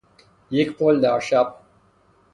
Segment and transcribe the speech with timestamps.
[0.51, 1.55] یک پل در شب